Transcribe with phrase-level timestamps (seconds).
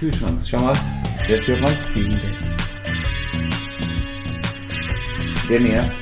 [0.00, 0.48] Kühlschranks.
[0.48, 0.74] Schau mal,
[1.28, 2.56] jetzt hört man Bindes.
[5.46, 5.98] Der nervt.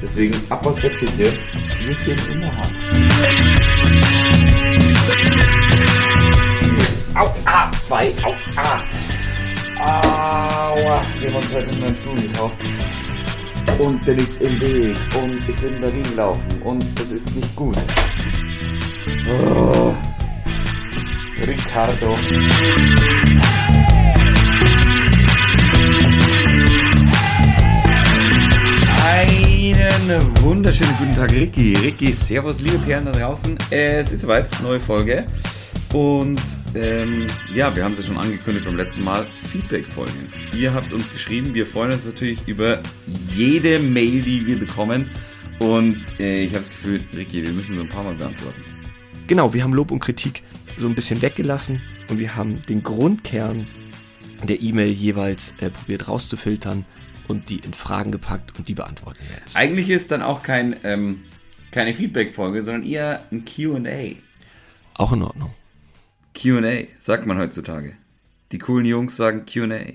[0.00, 1.30] Deswegen ab aus der Küche.
[1.76, 2.74] Türchen in der Hand.
[7.14, 8.80] Au, ah, zwei, au, ah.
[9.78, 11.02] Aua.
[11.20, 12.58] Wir haben uns heute einen neuen Stuhl gekauft.
[13.78, 14.96] Und der liegt im Weg.
[15.22, 16.62] Und ich bin dagegen laufen.
[16.64, 17.76] Und das ist nicht gut.
[19.28, 19.94] Oh.
[21.46, 22.16] Ricardo.
[29.04, 31.74] Einen wunderschönen guten Tag, Ricky.
[31.76, 33.58] Ricky, servus, liebe Perlen da draußen.
[33.70, 35.26] Es ist soweit, neue Folge.
[35.92, 36.40] Und
[36.74, 40.12] ähm, ja, wir haben es ja schon angekündigt beim letzten Mal, Feedback-Folge.
[40.54, 42.80] Ihr habt uns geschrieben, wir freuen uns natürlich über
[43.34, 45.10] jede Mail, die wir bekommen.
[45.58, 48.62] Und äh, ich habe das Gefühl, Ricky, wir müssen so ein paar Mal beantworten.
[49.26, 50.42] Genau, wir haben Lob und Kritik
[50.82, 51.80] so ein bisschen weggelassen
[52.10, 53.66] und wir haben den Grundkern
[54.42, 56.84] der E-Mail jeweils äh, probiert rauszufiltern
[57.28, 59.56] und die in Fragen gepackt und die beantworten wir jetzt.
[59.56, 61.22] Eigentlich ist dann auch kein, ähm,
[61.70, 64.16] keine Feedback-Folge, sondern eher ein QA.
[64.94, 65.54] Auch in Ordnung.
[66.34, 67.94] QA, sagt man heutzutage.
[68.50, 69.94] Die coolen Jungs sagen QA.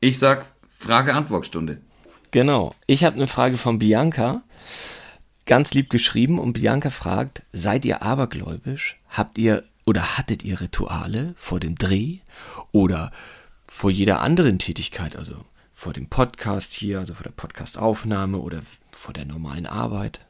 [0.00, 1.78] Ich sag Frage-Antwort-Stunde.
[2.30, 2.74] Genau.
[2.86, 4.42] Ich habe eine Frage von Bianca,
[5.44, 8.98] ganz lieb geschrieben und Bianca fragt, seid ihr abergläubisch?
[9.10, 12.18] Habt ihr oder hattet ihr Rituale vor dem Dreh
[12.70, 13.10] oder
[13.66, 19.12] vor jeder anderen Tätigkeit, also vor dem Podcast hier, also vor der Podcastaufnahme oder vor
[19.12, 20.20] der normalen Arbeit?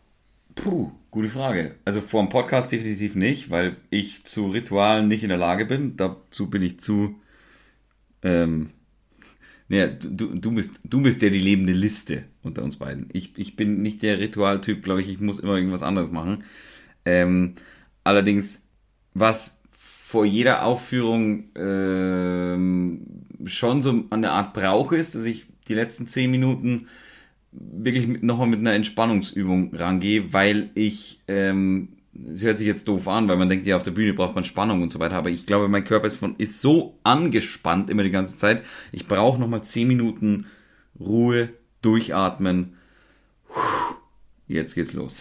[0.55, 1.75] Puh, gute Frage.
[1.84, 5.94] Also vor dem Podcast definitiv nicht, weil ich zu Ritualen nicht in der Lage bin.
[5.98, 7.20] Dazu bin ich zu.
[8.22, 8.70] Ähm,
[9.69, 13.11] naja, du, du, bist, du bist der die lebende Liste unter uns beiden.
[13.12, 15.11] Ich, ich bin nicht der Ritualtyp, glaube ich.
[15.11, 16.44] Ich muss immer irgendwas anderes machen.
[17.05, 17.56] Ähm,
[18.05, 18.62] allerdings,
[19.14, 19.61] was
[20.11, 23.06] vor jeder Aufführung ähm,
[23.44, 26.88] schon so eine Art Brauch ist, dass ich die letzten zehn Minuten
[27.53, 31.91] wirklich nochmal mit einer Entspannungsübung rangehe, weil ich, ähm,
[32.32, 34.44] es hört sich jetzt doof an, weil man denkt, ja, auf der Bühne braucht man
[34.44, 38.03] Spannung und so weiter, aber ich glaube, mein Körper ist, von, ist so angespannt immer
[38.03, 38.62] die ganze Zeit,
[38.93, 40.47] ich brauche nochmal zehn Minuten
[40.99, 41.50] Ruhe,
[41.82, 42.76] durchatmen.
[44.49, 45.16] Jetzt geht's los.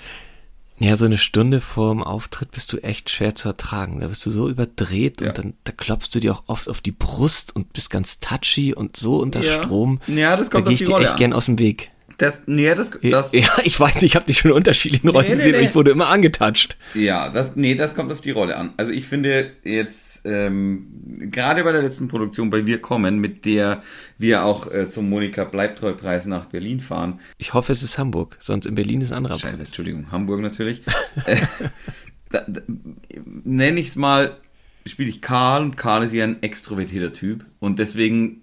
[0.81, 3.99] Ja, so eine Stunde vorm Auftritt bist du echt schwer zu ertragen.
[3.99, 5.27] Da bist du so überdreht Ja.
[5.29, 8.73] und dann da klopfst du dir auch oft auf die Brust und bist ganz touchy
[8.73, 9.61] und so unter Ja.
[9.61, 9.99] Strom.
[10.07, 11.19] Ja, das kommt da auf gehe ich die dir Rolle echt an.
[11.19, 11.91] gern aus dem Weg.
[12.19, 15.25] Das, nee, das, das, ja, ich weiß nicht, ich habe dich schon in unterschiedlichen Rollen
[15.25, 15.67] Nee, nee, gesehen nee.
[15.67, 16.75] ich wurde immer angetatscht.
[16.93, 18.73] Ja, das, nee, das kommt auf die Rolle an.
[18.75, 23.83] Also ich finde jetzt, ähm, gerade bei der letzten Produktion, bei Wir kommen, mit der
[24.17, 27.21] wir auch äh, zum Monika Bleibtreu-Preis nach Berlin fahren.
[27.37, 29.67] Ich hoffe, es ist Hamburg, sonst in Berlin ist ein anderer Scheiße, Preis.
[29.69, 30.81] Entschuldigung, Hamburg natürlich.
[31.25, 31.37] äh,
[32.31, 32.61] da, da,
[33.45, 34.35] Nenne ich es mal,
[34.85, 38.41] spiele ich Karl und Karl ist ja ein extrovertierter Typ und deswegen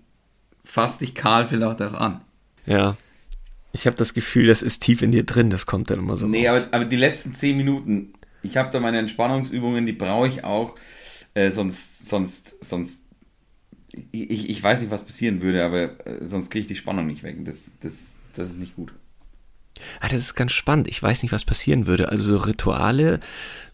[0.64, 2.22] fasst dich Karl vielleicht auch an.
[2.64, 2.97] Ja.
[3.76, 6.26] Ich habe das Gefühl, das ist tief in dir drin, das kommt dann immer so
[6.26, 10.44] Nee, aber, aber die letzten zehn Minuten, ich habe da meine Entspannungsübungen, die brauche ich
[10.44, 10.76] auch,
[11.34, 13.03] äh, sonst, sonst, sonst,
[14.12, 17.22] ich, ich weiß nicht, was passieren würde, aber äh, sonst kriege ich die Spannung nicht
[17.22, 17.37] weg.
[17.44, 18.92] Das, das, das ist nicht gut.
[20.00, 20.88] Ah, das ist ganz spannend.
[20.88, 22.08] Ich weiß nicht, was passieren würde.
[22.08, 23.20] Also so Rituale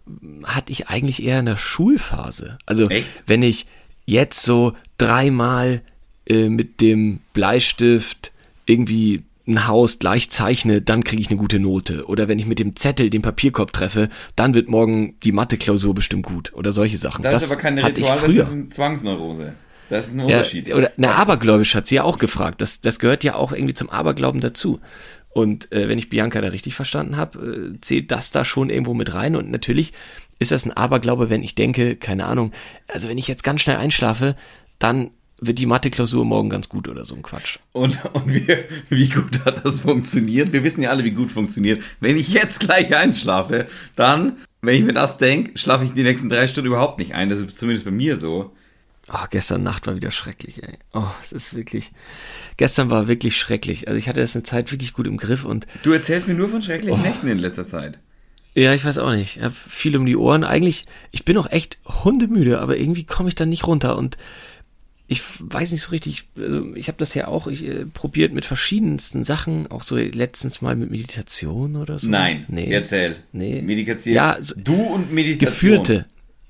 [0.07, 2.59] hm, hatte ich eigentlich eher in der Schulphase.
[2.67, 3.23] Also Echt?
[3.29, 3.67] wenn ich
[4.05, 5.83] jetzt so dreimal
[6.27, 8.33] äh, mit dem Bleistift
[8.67, 12.07] irgendwie ein Haus gleich zeichne, dann kriege ich eine gute Note.
[12.07, 16.25] Oder wenn ich mit dem Zettel den Papierkorb treffe, dann wird morgen die Mathe-Klausur bestimmt
[16.25, 16.53] gut.
[16.55, 17.23] Oder solche Sachen.
[17.23, 19.55] Das, ist aber ich Ritual, das ist eine Zwangsneurose.
[19.89, 20.73] Das ist ein Ja, Unterschied.
[20.73, 22.61] oder eine Abergläubisch hat sie ja auch gefragt.
[22.63, 24.81] Das, das gehört ja auch irgendwie zum Aberglauben dazu.
[25.31, 28.95] Und äh, wenn ich Bianca da richtig verstanden habe, äh, zählt das da schon irgendwo
[28.95, 29.35] mit rein.
[29.35, 29.93] Und natürlich
[30.39, 32.53] ist das ein Aberglaube, wenn ich denke, keine Ahnung,
[32.89, 34.37] also wenn ich jetzt ganz schnell einschlafe,
[34.79, 35.11] dann
[35.43, 37.59] wird die Mathe-Klausur morgen ganz gut oder so ein Quatsch.
[37.73, 38.47] Und, und wie,
[38.89, 40.53] wie gut hat das funktioniert?
[40.53, 41.83] Wir wissen ja alle, wie gut funktioniert.
[42.01, 46.29] Wenn ich jetzt gleich einschlafe, dann, wenn ich mir das denke, schlafe ich die nächsten
[46.29, 47.29] drei Stunden überhaupt nicht ein.
[47.29, 48.53] Das ist zumindest bei mir so.
[49.13, 50.79] Oh, gestern Nacht war wieder schrecklich, ey.
[50.95, 51.91] Oh, es ist wirklich.
[52.57, 53.89] Gestern war wirklich schrecklich.
[53.89, 56.49] Also ich hatte das eine Zeit wirklich gut im Griff und Du erzählst mir nur
[56.49, 57.99] von schrecklichen Nächten in letzter Zeit.
[58.55, 59.39] Ja, ich weiß auch nicht.
[59.39, 60.45] Ich habe viel um die Ohren.
[60.45, 64.19] Eigentlich, ich bin auch echt hundemüde, aber irgendwie komme ich dann nicht runter und
[65.09, 68.45] ich weiß nicht so richtig, also ich habe das ja auch ich, äh, probiert mit
[68.45, 72.09] verschiedensten Sachen, auch so letztens mal mit Meditation oder so.
[72.09, 72.71] Nein, nee.
[72.73, 73.17] erzähl.
[73.33, 73.61] Nee.
[73.63, 74.15] Medikation.
[74.15, 75.49] Ja, so- du und Meditation.
[75.51, 76.07] Geführte,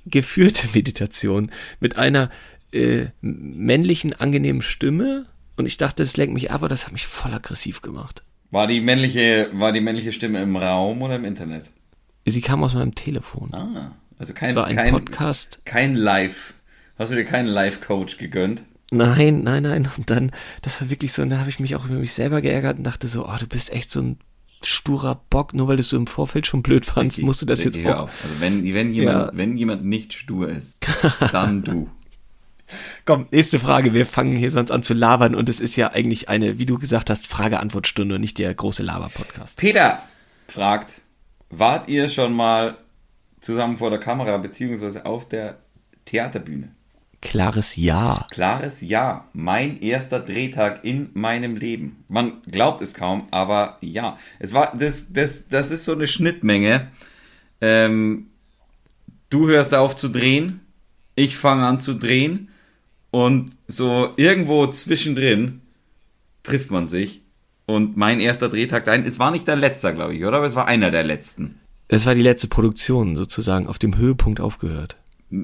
[0.07, 1.51] geführte Meditation
[1.81, 2.31] mit einer
[2.73, 5.27] äh, männlichen, angenehmen Stimme
[5.57, 8.23] und ich dachte, das lenkt mich ab, aber das hat mich voll aggressiv gemacht.
[8.51, 11.71] War die männliche, war die männliche Stimme im Raum oder im Internet?
[12.27, 13.53] Sie kam aus meinem Telefon.
[13.53, 15.61] Ah, also kein, Es war ein kein, Podcast.
[15.65, 16.55] kein Live
[16.99, 18.63] Hast du dir keinen Life-Coach gegönnt?
[18.91, 19.89] Nein, nein, nein.
[19.97, 20.31] Und dann,
[20.61, 22.85] das war wirklich so, und dann habe ich mich auch über mich selber geärgert und
[22.85, 24.19] dachte so, oh, du bist echt so ein
[24.63, 27.65] sturer Bock, nur weil du es so im Vorfeld schon blöd fandst, musst du das
[27.65, 28.09] jetzt Ja, auch.
[28.09, 29.31] Also wenn, wenn, jemand, Ja.
[29.33, 30.77] wenn jemand nicht stur ist,
[31.33, 31.91] dann du.
[33.05, 33.93] Komm, nächste Frage.
[33.93, 36.79] Wir fangen hier sonst an zu labern und es ist ja eigentlich eine, wie du
[36.79, 39.59] gesagt hast, Frage-Antwort-Stunde und nicht der große Laber-Podcast.
[39.59, 40.03] Peter
[40.49, 41.01] fragt,
[41.51, 42.77] wart ihr schon mal
[43.41, 45.59] zusammen vor der Kamera beziehungsweise auf der
[46.05, 46.75] Theaterbühne?
[47.23, 48.27] Klares Ja.
[48.31, 49.29] Klares Ja.
[49.33, 52.05] Mein erster Drehtag in meinem Leben.
[52.09, 54.19] Man glaubt es kaum, aber ja.
[54.39, 56.89] Es war, das, das, das ist so eine Schnittmenge.
[57.61, 58.27] Ähm,
[59.31, 60.61] du hörst auf zu drehen,
[61.15, 62.49] ich fange an zu drehen
[63.13, 65.63] und so irgendwo zwischendrin
[66.43, 67.23] trifft man sich.
[67.67, 70.39] Und mein erster Drehtag, dein, es war nicht der letzte, glaube ich, oder?
[70.39, 71.61] Aber es war einer der letzten.
[71.87, 74.97] Es war die letzte Produktion, sozusagen, auf dem Höhepunkt aufgehört.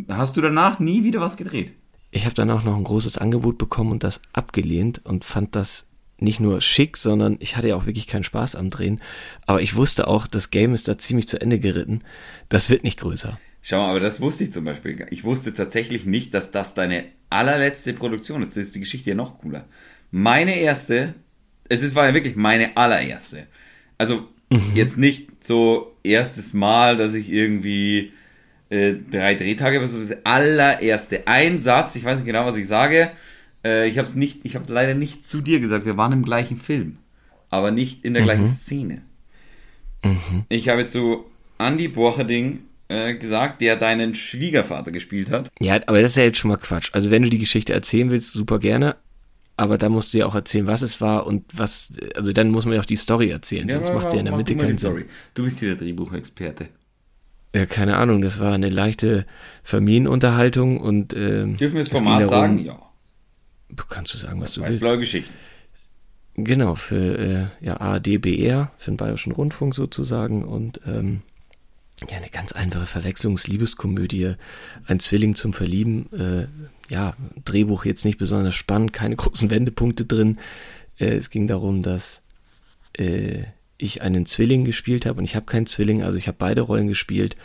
[0.08, 1.72] Hast du danach nie wieder was gedreht?
[2.10, 5.84] Ich habe dann auch noch ein großes Angebot bekommen und das abgelehnt und fand das
[6.18, 9.00] nicht nur schick, sondern ich hatte ja auch wirklich keinen Spaß am Drehen.
[9.46, 12.00] Aber ich wusste auch, das Game ist da ziemlich zu Ende geritten.
[12.48, 13.38] Das wird nicht größer.
[13.62, 14.94] Schau mal, aber das wusste ich zum Beispiel.
[14.94, 18.56] gar- Ich wusste tatsächlich nicht, dass das deine allerletzte Produktion ist.
[18.56, 19.66] Das ist die Geschichte ja noch cooler.
[20.10, 21.14] Meine erste,
[21.68, 23.46] es ist, war ja wirklich meine allererste.
[23.98, 24.26] Also
[24.74, 28.12] jetzt nicht so erstes Mal, dass ich irgendwie
[28.70, 31.26] äh, drei Drehtage, so das allererste.
[31.26, 33.10] Ein Satz, ich weiß nicht genau, was ich sage.
[33.64, 35.86] Äh, ich habe es nicht, ich habe leider nicht zu dir gesagt.
[35.86, 36.98] Wir waren im gleichen Film,
[37.50, 39.02] aber nicht in der gleichen Szene.
[40.48, 41.24] Ich habe zu
[41.58, 45.50] Andy Borcherding äh, gesagt, der deinen Schwiegervater gespielt hat.
[45.60, 46.90] Ja, aber das ist ja jetzt schon mal Quatsch.
[46.92, 48.96] Also wenn du die Geschichte erzählen willst, super gerne.
[49.56, 52.64] Aber da musst du ja auch erzählen, was es war und was, also dann muss
[52.64, 54.78] man ja auch die Story erzählen, sonst macht sie ja in der Mitte keinen Sinn.
[54.78, 55.04] Story.
[55.34, 56.68] Du bist hier der Drehbuchexperte.
[57.54, 59.24] Ja, keine Ahnung, das war eine leichte
[59.62, 62.64] Familienunterhaltung und ähm, Dürfen wir das Format darum- sagen?
[62.64, 62.78] Ja.
[63.88, 64.74] Kannst du sagen, was du willst.
[64.74, 65.32] Weißblaue Geschichten.
[66.34, 71.22] Genau, für äh, ja, ADBR, für den Bayerischen Rundfunk sozusagen und ähm,
[72.08, 74.34] ja, eine ganz einfache Verwechslungsliebeskomödie,
[74.86, 76.46] ein Zwilling zum Verlieben, äh,
[76.92, 77.14] ja,
[77.44, 80.38] Drehbuch jetzt nicht besonders spannend, keine großen Wendepunkte drin.
[80.98, 82.22] Äh, es ging darum, dass
[82.92, 83.42] äh,
[83.78, 86.88] ich einen Zwilling gespielt habe und ich habe keinen Zwilling, also ich habe beide Rollen
[86.88, 87.36] gespielt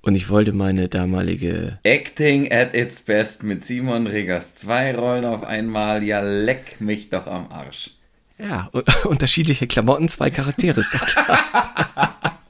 [0.00, 4.54] und ich wollte meine damalige Acting at its best mit Simon Regas.
[4.54, 6.02] Zwei Rollen auf einmal.
[6.02, 7.90] Ja, leck mich doch am Arsch.
[8.38, 8.70] ja,
[9.04, 10.82] unterschiedliche Klamotten, zwei Charaktere.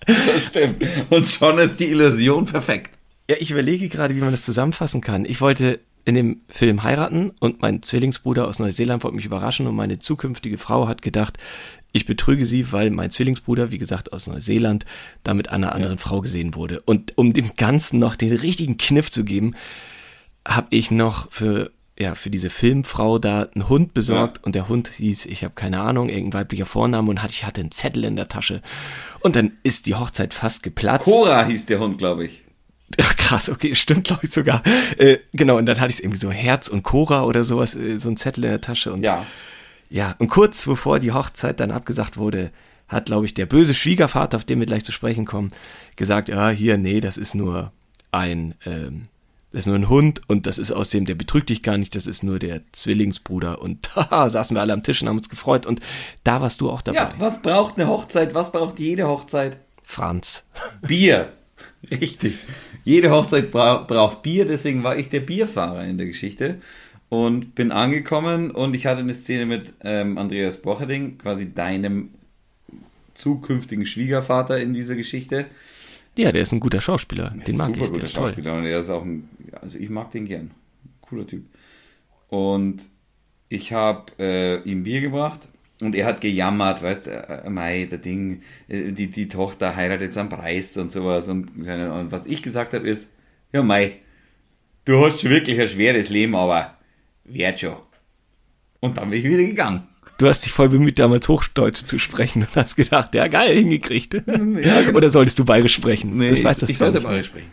[0.07, 0.85] Das stimmt.
[1.09, 2.91] Und schon ist die Illusion perfekt.
[3.31, 5.25] Ja, ich überlege gerade, wie man das zusammenfassen kann.
[5.25, 9.75] Ich wollte in dem Film heiraten und mein Zwillingsbruder aus Neuseeland wollte mich überraschen und
[9.75, 11.39] meine zukünftige Frau hat gedacht,
[11.95, 14.85] ich betrüge sie, weil mein Zwillingsbruder, wie gesagt, aus Neuseeland,
[15.23, 16.83] da mit einer anderen Frau gesehen wurde.
[16.85, 19.55] Und um dem Ganzen noch den richtigen Kniff zu geben,
[20.47, 24.43] habe ich noch für ja, für diese Filmfrau da einen Hund besorgt Ja.
[24.45, 27.61] und der Hund hieß, ich habe keine Ahnung, irgendein weiblicher Vorname und hatte, ich hatte
[27.61, 28.63] einen Zettel in der Tasche.
[29.21, 31.05] Und dann ist die Hochzeit fast geplatzt.
[31.05, 32.43] Cora hieß der Hund, glaube ich.
[33.01, 34.61] Ach, krass, okay, stimmt, glaube ich sogar.
[34.99, 38.09] Äh, genau, und dann hatte ich irgendwie so Herz und Cora oder sowas, äh, so
[38.09, 38.93] ein Zettel in der Tasche.
[38.93, 39.25] Und Ja.
[39.91, 42.51] Ja, und kurz bevor die Hochzeit dann abgesagt wurde,
[42.89, 45.53] hat, glaube ich, der böse Schwiegervater, auf den wir gleich zu sprechen kommen,
[45.97, 47.73] gesagt, ja, hier, nee, das ist nur
[48.13, 49.09] ein, ähm,
[49.51, 52.07] das ist nur ein Hund und das ist außerdem, der betrügt dich gar nicht, das
[52.07, 53.63] ist nur der Zwillingsbruder.
[53.63, 55.81] Und haha, saßen wir alle am Tisch und haben uns gefreut und
[56.25, 58.35] da warst du auch dabei, Ja, was braucht eine Hochzeit?
[58.35, 59.59] Was braucht jede Hochzeit?
[59.83, 60.45] Franz.
[60.83, 61.33] Bier.
[61.91, 62.35] Richtig.
[62.85, 66.61] Jede Hochzeit bra braucht Bier, deswegen war ich der Bierfahrer in der Geschichte
[67.09, 72.11] und bin angekommen und ich hatte eine Szene mit ähm, Andreas Bocherding, quasi deinem
[73.15, 75.47] zukünftigen Schwiegervater in dieser Geschichte.
[76.17, 78.29] Ja, der ist ein guter Schauspieler, den mag ich, der guter ist toll.
[78.29, 79.29] Schauspieler und er ist auch ein,
[79.61, 80.51] also ich mag den gern.
[81.01, 81.45] Cooler Typ.
[82.29, 82.83] Und
[83.49, 85.41] ich habe äh, ihm Bier gebracht
[85.81, 90.09] und er hat gejammert, weißt du, äh, mei, der Ding, äh, die, die Tochter heiratet
[90.09, 91.29] jetzt am Preis und sowas.
[91.29, 93.11] Und, und was ich gesagt habe ist,
[93.53, 93.99] ja mei,
[94.85, 96.74] du hast schon wirklich ein schweres Leben, aber
[97.25, 97.77] werd schon.
[98.81, 99.85] Und dann bin ich wieder gegangen.
[100.19, 104.15] Du hast dich voll bemüht, damals Hochdeutsch zu sprechen und hast gedacht, ja geil, hingekriegt.
[104.27, 104.97] Ja, genau.
[104.97, 106.17] Oder solltest du bayerisch sprechen?
[106.17, 107.51] Nee, das ich, weiß das ich sollte bayerisch sprechen.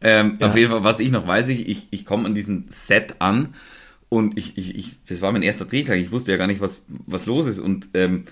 [0.00, 0.48] Ähm, Ja.
[0.48, 3.54] Auf jeden Fall, was ich noch weiß, ich, ich, ich komme an diesem Set an
[4.08, 6.82] und ich, ich, ich, das war mein erster Drehtag, ich wusste ja gar nicht, was,
[6.86, 8.26] was los ist und ähm,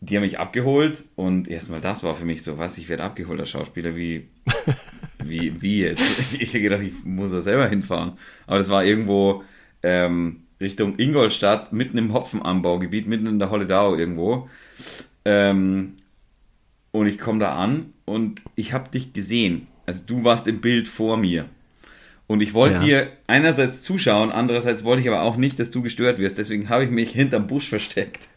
[0.00, 3.40] die haben mich abgeholt und erstmal das war für mich so, was, ich werde abgeholt
[3.40, 4.28] als Schauspieler, wie,
[5.22, 6.02] wie, wie jetzt?
[6.38, 8.12] Ich habe gedacht, ich muss da selber hinfahren.
[8.46, 9.42] Aber das war irgendwo
[9.84, 14.48] ähm, Richtung Ingolstadt, mitten im Hopfenanbaugebiet, mitten in der Holledau irgendwo.
[15.24, 15.94] Ähm,
[16.90, 19.66] und ich komme da an und ich habe dich gesehen.
[19.86, 21.46] Also du warst im Bild vor mir.
[22.26, 22.82] Und ich wollte Ja.
[22.82, 26.38] dir einerseits zuschauen, andererseits wollte ich aber auch nicht, dass du gestört wirst.
[26.38, 28.28] Deswegen habe ich mich hinterm Busch versteckt,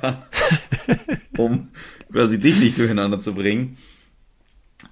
[1.36, 1.68] um
[2.12, 3.76] quasi dich nicht durcheinander zu bringen.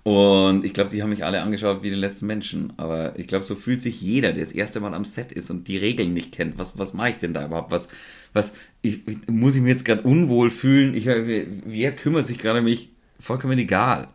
[0.03, 2.73] Und ich glaube, die haben mich alle angeschaut wie die letzten Menschen.
[2.79, 5.69] Aber ich glaube, so fühlt sich jeder, der das erste Mal am Set ist und
[5.69, 6.59] die Regeln nicht kennt.
[6.59, 7.71] Was, was mache ich denn da überhaupt?
[7.71, 7.89] Was,
[8.33, 10.95] was, ich, muss ich mir jetzt gerade unwohl fühlen?
[10.95, 12.89] Ich, wer kümmert sich gerade um mich?
[13.21, 14.09] Vollkommen egal.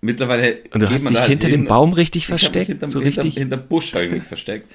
[0.00, 0.58] Mittlerweile.
[0.72, 2.68] Und du hast man dich halt hinter hin dem Baum richtig versteckt?
[2.68, 3.40] Hinterm, so hinterm, richtig?
[3.40, 4.72] hinterm Busch habe ich mich versteckt.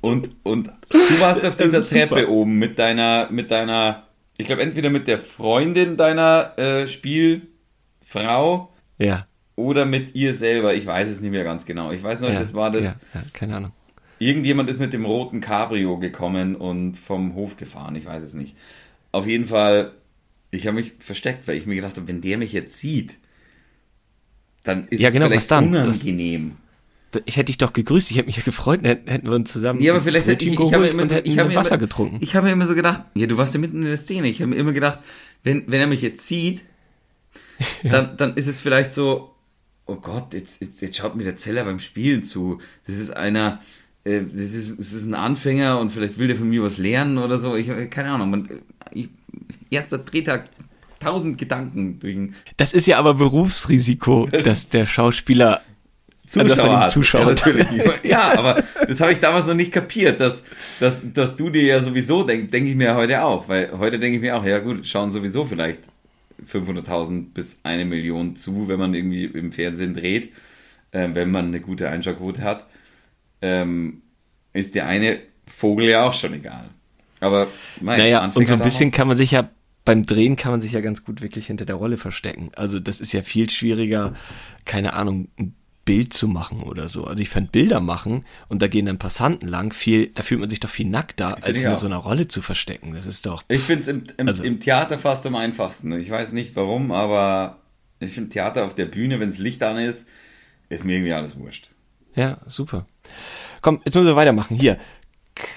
[0.00, 2.08] Und, und du warst auf dieser super.
[2.08, 4.06] Treppe oben mit deiner, mit deiner,
[4.38, 8.69] ich glaube entweder mit der Freundin deiner äh, Spielfrau
[9.00, 9.26] Ja.
[9.56, 10.74] oder mit ihr selber.
[10.74, 11.90] Ich weiß es nicht mehr ganz genau.
[11.92, 12.84] Ich weiß noch, ja, das war das.
[12.84, 13.72] Ja, ja, keine Ahnung.
[14.18, 17.96] Irgendjemand ist mit dem roten Cabrio gekommen und vom Hof gefahren.
[17.96, 18.54] Ich weiß es nicht.
[19.12, 19.92] Auf jeden Fall,
[20.50, 23.16] ich habe mich versteckt, weil ich mir gedacht habe, wenn der mich jetzt sieht,
[24.62, 25.72] dann ist Ja, es genau, vielleicht was dann?
[25.72, 26.52] Das- unangenehm.
[27.24, 29.94] Ich hätte dich doch gegrüßt, ich hätte mich ja gefreut, hätten, wir uns zusammen Ja,
[29.94, 32.18] aber vielleicht hätte ich, ich habe immer so, ich habe Wasser immer, getrunken.
[32.20, 34.28] Ich habe mir immer so gedacht, ja, du warst ja mitten in der Szene.
[34.28, 35.00] Ich habe mir immer gedacht,
[35.42, 36.62] wenn, wenn er mich jetzt sieht,
[37.82, 39.34] dann, dann ist es vielleicht so,
[39.86, 42.58] oh Gott, jetzt, jetzt, jetzt schaut mir der Zeller beim Spielen zu.
[42.86, 43.60] Das ist einer,
[44.04, 47.18] äh, das ist, das ist ein Anfänger und vielleicht will der von mir was lernen
[47.18, 47.56] oder so.
[47.56, 48.30] Ich habe keine Ahnung.
[48.30, 48.48] Man,
[48.92, 49.08] ich,
[49.70, 50.48] erster Drehtag,
[51.00, 52.16] tausend Gedanken durch
[52.56, 55.62] Das ist ja aber Berufsrisiko, dass der Schauspieler
[56.26, 56.90] Zuschauer, man den hat.
[56.90, 57.66] Zuschauer Ja, natürlich.
[58.04, 60.44] ja, aber das habe ich damals noch nicht kapiert, dass,
[60.78, 64.16] dass, dass du dir ja sowieso denkst, denke ich mir heute auch, weil heute denke
[64.16, 65.80] ich mir auch, ja gut, schauen sowieso vielleicht
[66.46, 70.32] 500.000 bis eine Million zu, wenn man irgendwie im Fernsehen dreht,
[70.92, 72.66] ähm, wenn man eine gute Einschaltquote hat,
[73.42, 74.02] ähm,
[74.52, 76.70] ist der eine Vogel ja auch schon egal.
[77.20, 77.48] Aber
[77.80, 79.50] mein Naja, und so ein Anfänger bisschen kann man sich ja
[79.84, 82.50] beim Drehen kann man sich ja ganz gut wirklich hinter der Rolle verstecken.
[82.54, 84.14] Also das ist ja viel schwieriger,
[84.64, 85.54] keine Ahnung, ein
[85.90, 87.04] Bild zu machen oder so.
[87.04, 90.48] Also ich fand Bilder machen und da gehen dann Passanten lang, viel, da fühlt man
[90.48, 91.76] sich doch viel nackter, als in auch.
[91.76, 92.94] so einer Rolle zu verstecken.
[92.94, 93.42] Das ist doch.
[93.48, 95.92] Ich finde es im, im, Also- im Theater fast am einfachsten.
[96.00, 97.58] Ich weiß nicht warum, aber
[97.98, 100.08] ich finde Theater auf der Bühne, wenn das Licht an ist,
[100.68, 101.68] ist mir irgendwie alles wurscht.
[102.14, 102.86] Ja, super.
[103.62, 104.56] Komm, jetzt müssen wir weitermachen.
[104.56, 104.78] Hier.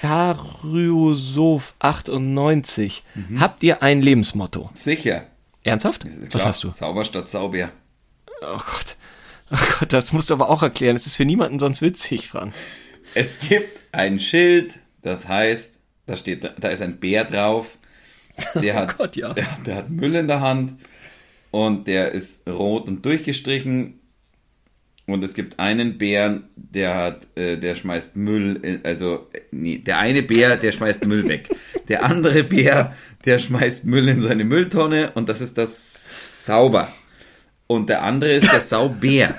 [0.02, 3.04] Karyosoph 98.
[3.16, 3.40] Mhm.
[3.40, 4.70] Habt ihr ein Lebensmotto?
[4.74, 5.26] Sicher.
[5.64, 6.06] Ernsthaft?
[6.06, 6.46] Ist Was klar.
[6.46, 6.72] hast du?
[6.74, 7.70] Sauber statt Sauber.
[8.42, 8.98] Oh Gott.
[9.52, 10.96] Oh Gott, das musst du aber auch erklären.
[10.96, 12.56] Das ist für niemanden sonst witzig, Franz.
[13.16, 17.78] Es gibt ein Schild, das heißt, da steht, da ist ein Bär drauf.
[18.56, 19.34] Der hat, Gott, ja.
[19.34, 20.74] der, der hat Müll in der Hand
[21.52, 24.00] und der ist rot und durchgestrichen.
[25.06, 30.00] Und es gibt einen Bären, der hat, äh, der schmeißt Müll, in, also nee, der
[30.00, 31.50] eine Bär, der schmeißt Müll weg.
[31.90, 32.96] Der andere Bär,
[33.26, 36.94] der schmeißt Müll in seine Mülltonne und das ist das Sauber.
[37.68, 39.36] Und der andere ist der Saubär.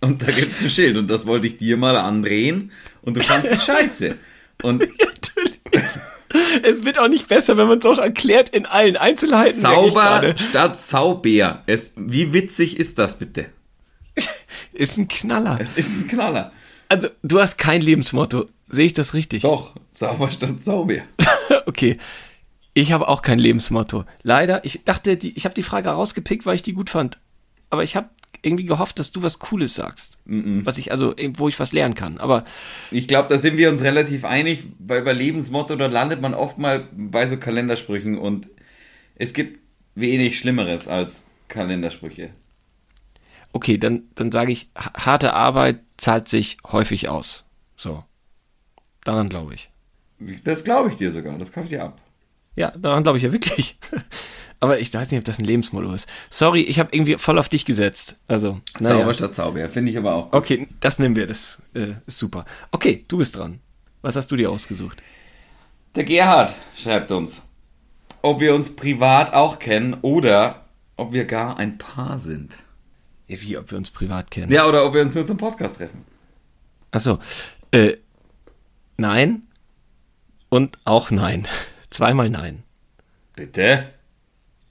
[0.00, 2.70] Und da gibt's ein Schild und das wollte ich dir mal andrehen
[3.02, 4.16] und du fandst es scheiße.
[4.62, 4.84] Und
[6.62, 9.60] Es wird auch nicht besser, wenn man es auch erklärt in allen Einzelheiten.
[9.60, 11.62] Sauber statt Saubär.
[11.66, 13.46] Es, wie witzig ist das bitte?
[14.72, 15.58] Ist ein Knaller.
[15.60, 16.52] Es ist ein Knaller.
[16.88, 18.46] Also, du hast kein Lebensmotto.
[18.68, 19.42] Sehe ich das richtig?
[19.42, 21.04] Doch, sauber statt Saubär.
[21.66, 21.98] Okay.
[22.74, 24.04] Ich habe auch kein Lebensmotto.
[24.22, 27.18] Leider, ich dachte, die, ich habe die Frage rausgepickt, weil ich die gut fand.
[27.70, 28.08] Aber ich habe
[28.42, 30.16] irgendwie gehofft, dass du was Cooles sagst.
[30.24, 32.18] Was ich, also, wo ich was lernen kann.
[32.18, 32.44] Aber
[32.92, 36.58] Ich glaube, da sind wir uns relativ einig, weil bei Lebensmotto, da landet man oft
[36.58, 38.48] mal bei so Kalendersprüchen und
[39.16, 39.58] es gibt
[39.96, 42.30] wenig Schlimmeres als Kalendersprüche.
[43.52, 47.44] okay, dann, dann sage ich, ha- harte Arbeit zahlt sich häufig aus.
[47.76, 48.04] So.
[49.04, 49.70] Daran glaube ich.
[50.44, 52.00] Das glaube ich dir sogar, das kaufe ich dir ab.
[52.58, 53.78] Ja, daran glaube ich ja wirklich.
[54.60, 56.08] Aber ich weiß nicht, ob das ein Lebensmotto ist.
[56.28, 58.16] Sorry, ich habe irgendwie voll auf dich gesetzt.
[58.26, 58.96] Also, naja.
[58.96, 60.32] Sauber statt Saubär, finde ich aber auch.
[60.32, 62.44] Okay, das nehmen wir, das äh, ist super.
[62.72, 63.60] Okay, du bist dran.
[64.02, 65.00] Was hast du dir ausgesucht?
[65.94, 67.42] Der Gerhard schreibt uns,
[68.22, 70.64] ob wir uns privat auch kennen oder
[70.96, 72.52] ob wir gar ein Paar sind.
[73.28, 74.50] Ja, wie, ob wir uns privat kennen?
[74.50, 76.04] Ja, oder ob wir uns nur zum Podcast treffen.
[76.90, 77.20] Achso,
[77.70, 77.94] äh,
[78.96, 79.42] nein
[80.48, 81.46] und auch nein.
[81.90, 82.62] Zweimal nein.
[83.36, 83.88] Bitte?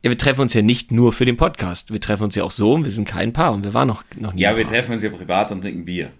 [0.04, 1.92] Ja, wir treffen uns ja nicht nur für den Podcast.
[1.92, 4.04] Wir treffen uns ja auch so und wir sind kein Paar und wir waren noch,
[4.16, 4.74] noch nie Ja, ein wir Paar.
[4.74, 6.12] treffen uns ja privat und trinken Bier.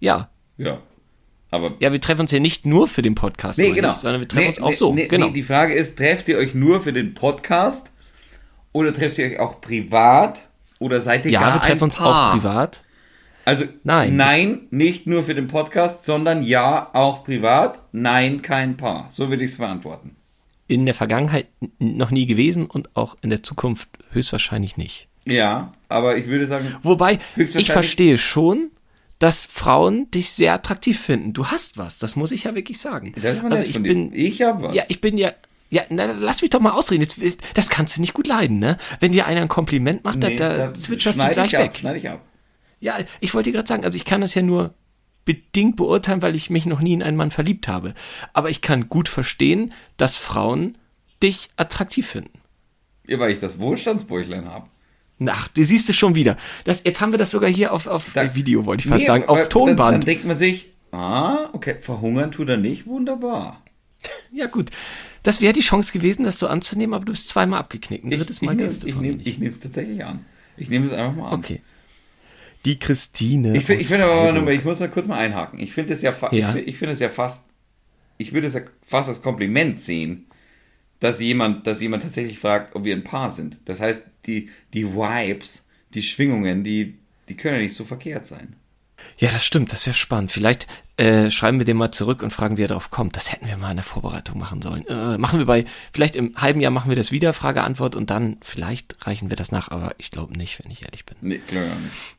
[0.00, 0.30] Ja.
[0.56, 0.78] Ja.
[1.50, 1.72] Aber.
[1.80, 3.90] Ja, wir treffen uns ja nicht nur für den Podcast, nee, genau.
[3.90, 4.94] ich, sondern wir treffen nee, uns auch nee, so.
[4.94, 5.28] Nee, genau.
[5.30, 7.90] die Frage ist, trefft ihr euch nur für den Podcast
[8.72, 10.40] oder trefft ihr euch auch privat
[10.78, 12.30] oder seid ihr ja, gar wir treffen ein uns Paar?
[12.30, 12.82] auch privat.
[13.44, 14.14] Also Nein.
[14.16, 17.80] nein, nicht nur für den Podcast, sondern ja auch privat.
[17.92, 19.06] Nein, kein Paar.
[19.10, 20.16] So würde ich es beantworten.
[20.68, 21.48] In der Vergangenheit
[21.78, 25.08] noch nie gewesen und auch in der Zukunft höchstwahrscheinlich nicht.
[25.24, 28.70] Ja, aber ich würde sagen, Wobei, ich verstehe schon,
[29.18, 31.32] dass Frauen dich sehr attraktiv finden.
[31.32, 33.14] Du hast was, das muss ich ja wirklich sagen.
[33.50, 34.74] Also ich bin, Ich hab was.
[34.74, 35.32] ja, ich bin ja,
[35.70, 37.02] ja, na, lass mich doch mal ausreden.
[37.02, 37.18] Jetzt,
[37.54, 38.78] das kannst du nicht gut leiden, ne?
[39.00, 41.64] Wenn dir einer ein Kompliment macht, Nee, da, da da zwitscherst du gleich ich ab,
[41.64, 41.76] weg.
[41.76, 42.20] Schneide ich ab.
[42.80, 44.72] Ja, ich wollte dir gerade sagen, also ich kann das ja nur
[45.28, 47.92] bedingt beurteilen, weil ich mich noch nie in einen Mann verliebt habe.
[48.32, 50.78] Aber ich kann gut verstehen, dass Frauen
[51.22, 52.40] dich attraktiv finden.
[53.06, 54.66] Ja, weil ich das Wohlstandsbäuchlein habe.
[55.26, 56.36] Ach, du siehst es schon wieder.
[56.64, 59.06] Das, jetzt haben wir das sogar hier auf, auf Da- Video, wollte ich fast Nee,
[59.06, 59.78] sagen, weil auf Tonband.
[59.78, 63.62] Dann, dann denkt man sich, ah, okay, verhungern tut er nicht, wunderbar.
[64.32, 64.70] ja, gut.
[65.24, 68.04] Das wäre die Chance gewesen, das so anzunehmen, aber du bist zweimal abgeknickt.
[68.04, 69.26] Ein drittes ich, Mal ich, kriegst du ich, von mir nehm, nicht.
[69.26, 70.24] ich nehme es tatsächlich an.
[70.56, 71.38] Ich nehme es einfach mal an.
[71.40, 71.60] Okay.
[72.68, 73.56] Die Christine.
[73.56, 75.58] Ich, find- aus ich finde aber, nur- ich muss mal kurz mal einhaken.
[75.58, 76.48] Ich finde es ja, fa- Ja.
[76.50, 77.46] ich, find- ich finde es ja fast,
[78.18, 80.26] ich würde es ja fast als Kompliment sehen,
[81.00, 83.58] dass jemand, dass jemand tatsächlich fragt, ob wir ein Paar sind.
[83.64, 86.98] Das heißt, die, die Vibes, die Schwingungen, die,
[87.28, 88.54] die können ja nicht so verkehrt sein.
[89.18, 90.32] Ja, das stimmt, das wäre spannend.
[90.32, 93.14] Vielleicht äh, schreiben wir den mal zurück und fragen, wie er darauf kommt.
[93.14, 94.84] Das hätten wir mal in der Vorbereitung machen sollen.
[94.88, 98.10] Äh, machen wir bei, vielleicht im halben Jahr machen wir das wieder, Frage, Antwort und
[98.10, 101.16] dann vielleicht reichen wir das nach, aber ich glaube nicht, wenn ich ehrlich bin.
[101.20, 102.16] Nee, glaube ich auch nicht.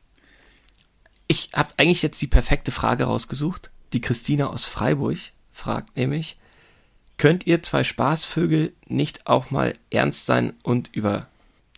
[1.30, 3.70] Ich habe eigentlich jetzt die perfekte Frage rausgesucht.
[3.92, 5.16] Die Christina aus Freiburg
[5.52, 6.40] fragt nämlich,
[7.18, 11.28] könnt ihr zwei Spaßvögel nicht auch mal ernst sein und über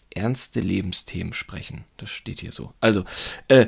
[0.08, 1.84] ernste Lebensthemen sprechen?
[1.98, 2.72] Das steht hier so.
[2.80, 3.04] Also,
[3.48, 3.66] äh,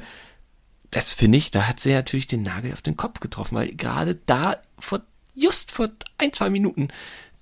[0.91, 4.15] das finde ich, da hat sie natürlich den Nagel auf den Kopf getroffen, weil gerade
[4.15, 5.03] da vor,
[5.35, 6.89] just vor ein, zwei Minuten,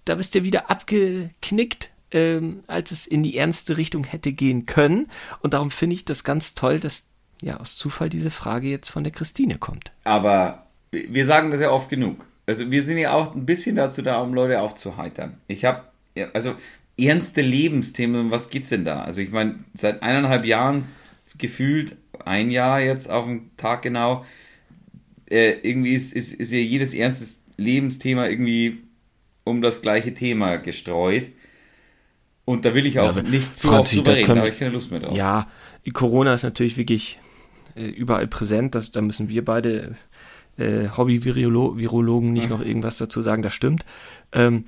[0.05, 5.07] da bist du wieder abgeknickt, ähm, als es in die ernste Richtung hätte gehen können.
[5.43, 7.07] Und darum finde ich das ganz toll, dass
[7.43, 9.93] ja aus Zufall diese Frage jetzt von der Christine kommt.
[10.05, 12.25] Aber wir sagen das ja oft genug.
[12.47, 15.35] Also wir sind ja auch ein bisschen dazu da, um Leute aufzuheitern.
[15.47, 15.85] Ich habe,
[16.33, 16.55] also
[16.99, 19.03] ernste Lebensthemen, was geht's denn da?
[19.03, 20.89] Also ich meine, seit eineinhalb Jahren
[21.39, 24.25] gefühlt, ein Jahr jetzt auf den Tag genau,
[25.31, 28.83] äh, irgendwie ist, ist, ist ja jedes ernstes Lebensthema irgendwie
[29.45, 31.29] um das gleiche Thema gestreut.
[32.45, 34.59] Und da will ich auch aber nicht zu Franzi, oft drüber reden, da habe ich
[34.59, 35.17] keine Lust mehr drauf.
[35.17, 35.49] Ja,
[35.93, 37.19] Corona ist natürlich wirklich
[37.75, 38.75] äh, überall präsent.
[38.75, 39.97] Das, da müssen wir beide
[40.57, 43.43] äh, Hobby-Virologen nicht noch irgendwas dazu sagen.
[43.43, 43.85] Das stimmt.
[44.33, 44.65] Ähm,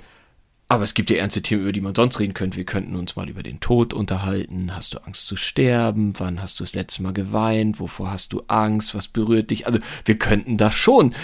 [0.66, 2.56] aber es gibt ja ernste Themen, über die man sonst reden könnte.
[2.56, 4.74] Wir könnten uns mal über den Tod unterhalten.
[4.74, 6.14] Hast du Angst zu sterben?
[6.18, 7.80] Wann hast du das letzte Mal geweint?
[7.80, 8.94] Wovor hast du Angst?
[8.94, 9.66] Was berührt dich?
[9.66, 11.14] Also wir könnten das schon.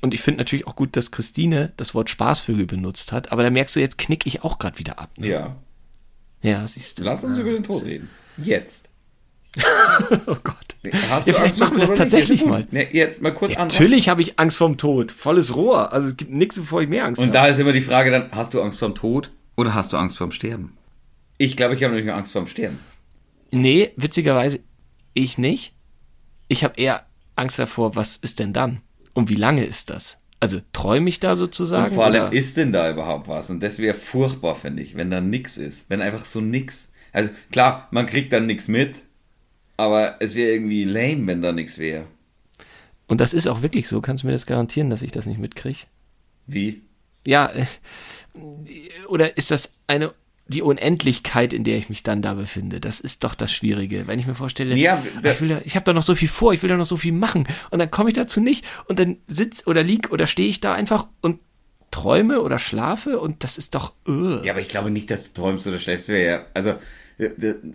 [0.00, 3.32] Und ich finde natürlich auch gut, dass Christine das Wort Spaßvögel benutzt hat.
[3.32, 5.10] Aber da merkst du, jetzt knick ich auch gerade wieder ab.
[5.16, 5.28] Ne?
[5.28, 5.56] ja.
[6.44, 7.04] Ja, siehst du.
[7.04, 8.10] Lass uns über den Tod reden.
[8.36, 8.90] Jetzt.
[10.26, 10.56] Oh Gott.
[11.10, 12.66] Hast Ja, vielleicht machen wir das tatsächlich mal.
[12.70, 13.68] Ne, jetzt mal kurz Ja, an.
[13.68, 15.12] natürlich habe ich Angst vorm Tod.
[15.12, 15.92] Volles Rohr.
[15.92, 17.32] Also es gibt nichts, bevor ich mehr Angst Und habe.
[17.38, 20.18] da ist immer die Frage dann, hast du Angst vorm Tod oder hast du Angst
[20.18, 20.76] vorm Sterben?
[21.38, 22.78] Ich glaube, ich habe nicht mehr Angst vorm Sterben.
[23.50, 24.60] Nee, witzigerweise
[25.14, 25.74] ich nicht.
[26.48, 28.80] Ich habe eher Angst davor, was ist denn dann?
[29.14, 30.18] Und wie lange ist das?
[30.40, 31.86] Also träume ich da sozusagen?
[31.88, 32.32] Und vor allem, oder?
[32.32, 33.48] ist denn da überhaupt was?
[33.48, 35.88] Und das wäre furchtbar, finde ich, wenn da nix ist.
[35.88, 36.92] Wenn einfach so nix.
[37.12, 39.04] Also klar, man kriegt dann nix mit,
[39.76, 42.06] aber es wäre irgendwie lame, wenn da nix wäre.
[43.06, 44.00] Und das ist auch wirklich so.
[44.00, 45.80] Kannst du mir das garantieren, dass ich das nicht mitkriege?
[46.46, 46.82] Wie?
[47.26, 47.66] Ja, äh,
[49.08, 50.12] oder ist das eine
[50.46, 54.06] die Unendlichkeit, in der ich mich dann da befinde, das ist doch das Schwierige.
[54.06, 56.52] Wenn ich mir vorstelle, Ja, ich, will da, ich habe da noch so viel vor,
[56.52, 59.16] ich will da noch so viel machen und dann komme ich dazu nicht und dann
[59.26, 61.40] sitz oder lieg oder stehe ich da einfach und
[61.90, 64.42] träume oder schlafe und das ist doch uh.
[64.42, 66.08] Ja, aber ich glaube nicht, dass du träumst oder schläfst.
[66.08, 66.74] ja, also,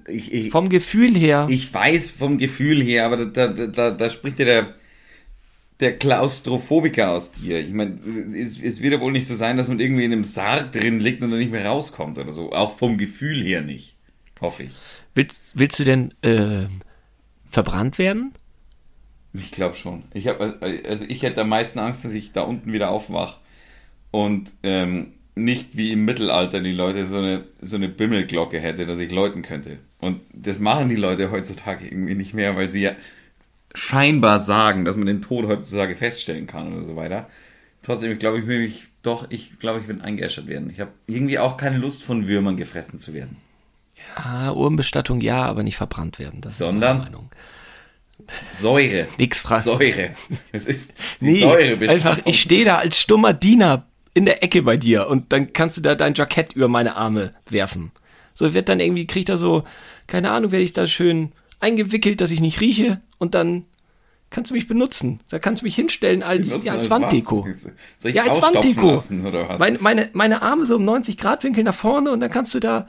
[0.07, 1.47] ich, ich, vom Gefühl her.
[1.49, 4.75] Ich weiß vom Gefühl her, aber da, da, da, da spricht ja der,
[5.79, 7.59] der Klaustrophobiker aus dir.
[7.59, 7.97] Ich meine,
[8.35, 10.99] es, es wird ja wohl nicht so sein, dass man irgendwie in einem Sarg drin
[10.99, 12.51] liegt und dann nicht mehr rauskommt oder so.
[12.51, 13.95] Auch vom Gefühl her nicht.
[14.41, 14.71] Hoffe ich.
[15.15, 16.67] willst, willst du denn äh,
[17.49, 18.33] verbrannt werden?
[19.33, 20.03] Ich glaube schon.
[20.13, 23.39] Ich hab, also ich hätte am meisten Angst, dass ich da unten wieder aufwach
[24.11, 28.99] und ähm, nicht wie im Mittelalter die Leute so eine, so eine Bimmelglocke hätte, dass
[28.99, 29.77] ich läuten könnte.
[29.99, 32.91] Und das machen die Leute heutzutage irgendwie nicht mehr, weil sie ja
[33.73, 37.29] scheinbar sagen, dass man den Tod heutzutage feststellen kann oder so weiter.
[37.83, 40.69] Trotzdem, ich glaube, ich will mich doch, ich glaube, ich will eingeäschert werden.
[40.69, 43.37] Ich habe irgendwie auch keine Lust von Würmern gefressen zu werden.
[44.15, 46.41] Ah, Urbenbestattung ja, aber nicht verbrannt werden.
[46.41, 46.97] Das ist Sondern?
[46.97, 47.29] meine Meinung.
[48.53, 49.07] Säure.
[49.17, 49.63] Nix fragen.
[49.63, 50.09] Säure.
[50.51, 52.11] Es ist Nee, Säurebestattung.
[52.11, 55.77] einfach, ich stehe da als stummer Diener in der Ecke bei dir und dann kannst
[55.77, 57.91] du da dein Jackett über meine Arme werfen.
[58.33, 59.63] So wird dann irgendwie, krieg ich da so,
[60.07, 63.65] keine Ahnung, werde ich da schön eingewickelt, dass ich nicht rieche und dann
[64.29, 65.19] kannst du mich benutzen.
[65.29, 67.45] Da kannst du mich hinstellen als, Benutzen ja, als Wanddeko.
[67.45, 67.63] was?
[67.97, 69.03] Soll ich Ja, als Wanddeko.
[69.57, 72.59] Meine, meine, meine Arme so um 90 Grad Winkel nach vorne und dann kannst du
[72.59, 72.87] da,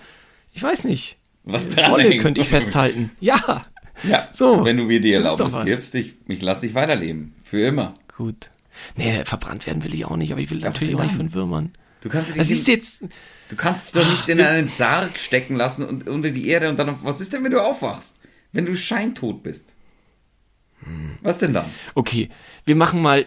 [0.52, 2.22] ich weiß nicht, Was dran Wolle hängt.
[2.22, 3.11] könnte ich festhalten.
[3.20, 3.64] Ja,
[4.04, 7.35] Ja, So, wenn du mir die Erlaubnis gibst, ich, ich lasse dich weiterleben.
[7.42, 7.94] Für immer.
[8.16, 8.50] Gut.
[8.97, 11.33] Nee, verbrannt werden will ich auch nicht, aber ich will was natürlich auch nicht von
[11.35, 11.73] Würmern.
[12.01, 13.01] Du kannst dich Das nicht ist jetzt,
[13.49, 16.97] Du kannst doch nicht in einen Sarg stecken lassen und unter die Erde und dann,
[17.03, 18.21] was ist denn, wenn du aufwachst?
[18.53, 19.75] Wenn du scheintot bist?
[21.23, 21.66] Was denn dann?
[21.95, 22.31] okay,
[22.64, 23.27] wir machen mal,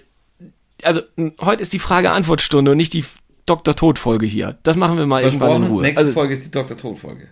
[0.81, 1.01] also
[1.41, 3.05] heute ist die Frage-Antwort-Stunde und nicht die
[3.45, 3.75] Dr.
[3.75, 4.57] Tod-Folge hier.
[4.63, 5.81] Das machen wir mal irgendwann in Ruhe.
[5.83, 6.77] nächste Also, Folge ist die Dr.
[6.77, 7.27] Tod-Folge.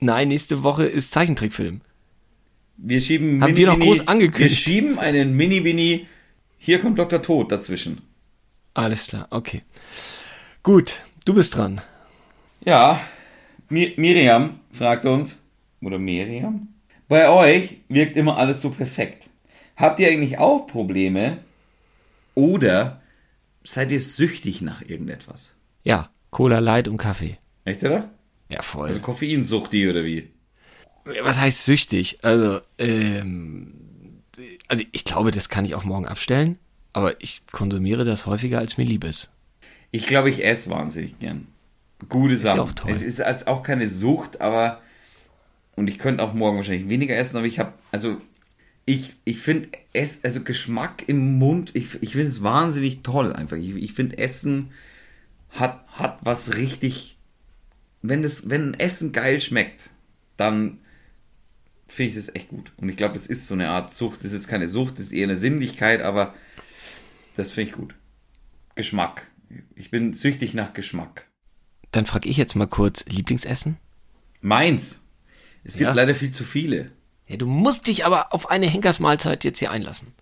[0.00, 1.80] nein, nächste Woche ist Zeichentrickfilm.
[2.76, 4.66] Wir schieben Haben wir noch groß angekündigt?
[4.66, 6.06] Wir schieben einen Mini-Mini,
[6.66, 7.22] hier kommt Dr.
[7.22, 8.02] Tod dazwischen.
[8.74, 9.62] Alles klar, okay.
[10.64, 11.80] Gut, du bist dran.
[12.64, 13.00] Ja,
[13.68, 15.36] Mi Miriam fragt uns,
[15.80, 16.74] oder Miriam?
[17.06, 19.30] Bei euch wirkt immer alles so perfekt.
[19.76, 21.38] Habt ihr eigentlich auch Probleme?
[22.34, 23.00] Oder
[23.62, 25.54] seid ihr süchtig nach irgendetwas?
[25.84, 27.38] Ja, Cola Light und Kaffee.
[27.64, 28.10] Echt, oder?
[28.48, 28.88] Ja, voll.
[28.88, 30.32] Also Koffeinsuchti oder wie?
[31.22, 32.18] Was heißt süchtig?
[32.22, 33.85] Also, ähm,
[34.68, 36.58] also ich glaube, das kann ich auch morgen abstellen,
[36.92, 39.30] aber ich konsumiere das häufiger, als mir lieb ist.
[39.90, 41.46] Ich glaube, ich esse wahnsinnig gern.
[42.08, 42.60] Gute Sachen.
[42.60, 42.90] auch toll.
[42.90, 44.80] Es ist als auch keine Sucht, aber
[45.76, 48.20] und ich könnte auch morgen wahrscheinlich weniger essen, aber ich habe also
[48.84, 53.56] ich, ich finde es also Geschmack im Mund, ich, ich finde es wahnsinnig toll einfach.
[53.56, 54.70] Ich, ich finde Essen
[55.50, 57.16] hat hat was richtig
[58.02, 59.90] wenn das wenn Essen geil schmeckt,
[60.36, 60.78] dann
[61.88, 62.72] finde ich das echt gut.
[62.76, 64.20] Und ich glaube, das ist so eine Art Sucht.
[64.20, 66.34] Das ist jetzt keine Sucht, das ist eher eine Sinnlichkeit, aber
[67.36, 67.94] das finde ich gut.
[68.74, 69.30] Geschmack.
[69.74, 71.26] Ich bin süchtig nach Geschmack.
[71.92, 73.76] Dann frage ich jetzt mal kurz, Lieblingsessen?
[74.40, 75.04] Meins.
[75.64, 75.92] Es gibt Ja.
[75.94, 76.90] leider viel zu viele.
[77.28, 80.12] Ja, du musst dich aber auf eine Henkersmahlzeit jetzt hier einlassen.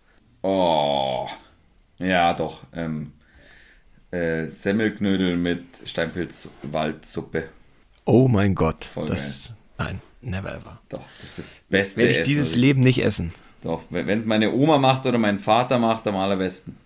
[0.43, 1.29] Oh.
[1.99, 2.65] Ja, doch.
[2.73, 3.13] Ähm,
[4.11, 7.49] äh, Semmelknödel mit Steinpilzwaldsuppe.
[8.05, 8.85] Oh mein Gott.
[8.85, 10.81] Voll das, nein, never ever.
[10.89, 13.33] Doch, das ist das beste Werde ich Essen, dieses ich- Leben nicht essen.
[13.63, 16.77] Doch, wenn es meine Oma macht oder mein Vater macht, am allerbesten.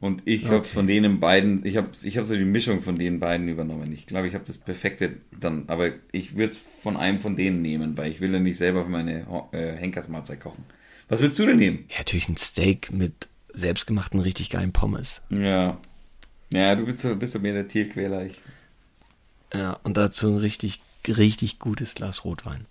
[0.00, 0.68] Und ich habe Okay.
[0.68, 3.92] von denen beiden, ich habe ich hab so die Mischung von den beiden übernommen.
[3.92, 7.62] Ich glaube, ich habe das perfekte dann, aber ich würde es von einem von denen
[7.62, 10.64] nehmen, weil ich will ja nicht selber für meine äh, Henkersmahlzeit kochen.
[11.08, 11.84] Was würdest du denn nehmen?
[11.90, 15.20] Ja, natürlich ein Steak mit selbstgemachten, richtig geilen Pommes.
[15.30, 15.76] Ja.
[16.52, 18.24] Ja, du bist so, bist so mehr der Tierquäler.
[18.26, 18.40] Ich,
[19.54, 22.66] Ja, und dazu ein richtig, richtig gutes Glas Rotwein.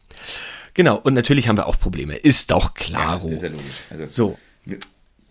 [0.74, 2.16] Genau, und natürlich haben wir auch Probleme.
[2.16, 3.30] Ist doch klaro.
[3.30, 3.66] ist ja logisch.
[3.90, 4.80] Also, so, wir-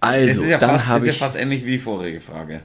[0.00, 1.18] also, ist ja, dann fast, habe ist ja ich...
[1.18, 2.62] fast ähnlich wie die vorige Frage.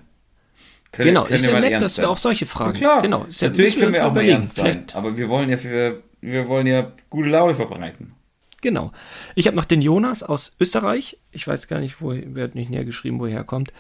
[0.92, 2.78] Können- genau, können ist wir ja nett, dass wir auch solche Fragen...
[2.78, 4.66] Klar, genau, ist ja, natürlich können wir uns auch mal ernst sein.
[4.72, 8.14] Vielleicht- Aber wir wollen ja für, wir wollen ja gute Laune verbreiten.
[8.62, 8.92] Genau.
[9.36, 11.20] Ich habe noch den Jonas aus Österreich.
[11.32, 13.74] Ich weiß gar nicht, wo, wer hat nicht näher geschrieben, woher er kommt.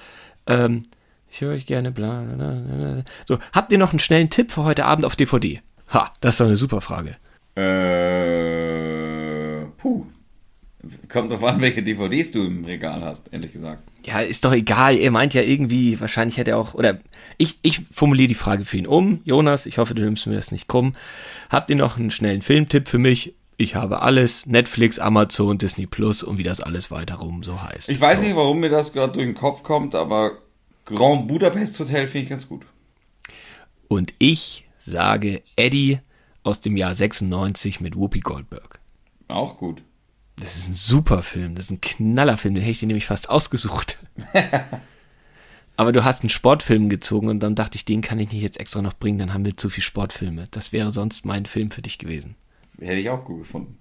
[0.48, 0.84] Ähm,
[1.30, 3.04] ich höre euch gerne, bla, bla, bla.
[3.26, 5.62] So, habt ihr noch einen schnellen Tipp für heute Abend auf DVD?
[5.96, 7.16] Ha, das ist doch eine super Frage.
[7.56, 7.66] Äh,
[9.78, 10.06] puh.
[11.08, 13.82] Kommt drauf an, welche DVDs du im Regal hast, ehrlich gesagt.
[14.04, 14.98] Ja, ist doch egal.
[14.98, 17.00] Er meint ja irgendwie, wahrscheinlich hätte er auch, oder
[17.38, 19.22] ich, ich formuliere die Frage für ihn um.
[19.24, 20.94] Jonas, ich hoffe, du nimmst mir das nicht krumm.
[21.50, 23.34] Habt ihr noch einen schnellen Filmtipp für mich?
[23.56, 27.88] Ich habe alles, Netflix, Amazon, Disney Plus und wie das alles weiter rum so heißt.
[27.88, 28.26] Ich weiß so.
[28.26, 30.40] nicht, warum mir das gerade durch den Kopf kommt, aber
[30.84, 32.64] Grand Budapest Hotel finde ich ganz gut.
[33.88, 36.00] Und ich sage Eddie
[36.44, 38.80] aus dem Jahr 96 mit Whoopi Goldberg.
[39.28, 39.82] Auch gut.
[40.38, 43.30] Das ist ein super Film, das ist ein Knallerfilm, den hätte ich dir nämlich fast
[43.30, 44.00] ausgesucht.
[45.78, 48.60] Aber du hast einen Sportfilm gezogen und dann dachte ich, den kann ich nicht jetzt
[48.60, 50.46] extra noch bringen, dann haben wir zu viel Sportfilme.
[50.52, 52.36] Das wäre sonst mein Film für dich gewesen.
[52.80, 53.78] Hätte ich auch gut gefunden.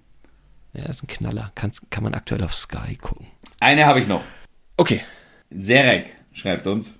[0.73, 1.51] Ja, das ist ein Knaller.
[1.55, 3.27] Kannst, kann man aktuell auf Sky gucken.
[3.59, 4.23] Eine habe ich noch.
[4.75, 5.01] Okay.
[5.49, 6.93] Serek schreibt uns.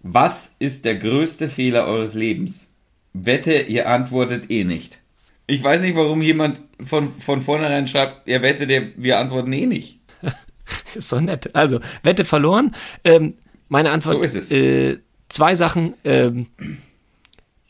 [0.00, 2.69] Was ist der größte Fehler eures Lebens?
[3.12, 4.98] Wette, ihr antwortet eh nicht.
[5.46, 9.98] Ich weiß nicht, warum jemand von, von vornherein schreibt, er wette, wir antworten eh nicht.
[10.94, 11.54] Ist doch nett.
[11.54, 12.74] Also, Wette verloren.
[13.02, 13.34] Ähm,
[13.68, 14.50] meine Antwort So ist es.
[14.52, 15.94] Äh, zwei Sachen.
[16.04, 16.46] Ähm,